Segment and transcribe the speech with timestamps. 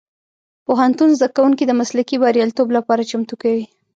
[0.65, 3.65] پوهنتون زدهکوونکي د مسلکي بریالیتوب لپاره چمتو کوي.